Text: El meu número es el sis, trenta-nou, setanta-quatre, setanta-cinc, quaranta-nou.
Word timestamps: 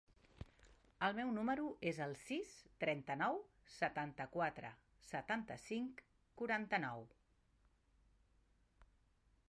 El 1.07 1.11
meu 1.17 1.33
número 1.33 1.65
es 1.91 1.99
el 2.05 2.15
sis, 2.21 2.53
trenta-nou, 2.83 3.37
setanta-quatre, 3.73 4.71
setanta-cinc, 5.11 6.01
quaranta-nou. 6.41 7.05